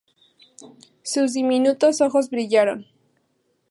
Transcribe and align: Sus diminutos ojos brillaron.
Sus 1.03 1.33
diminutos 1.33 2.01
ojos 2.01 2.31
brillaron. 2.31 2.87